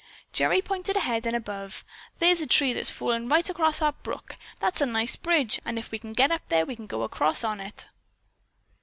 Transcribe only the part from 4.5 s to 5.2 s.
That's a nice